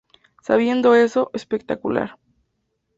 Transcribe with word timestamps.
Sabiendo 0.41 0.95
eso 0.95 1.29
"Spectacular! 1.37 2.17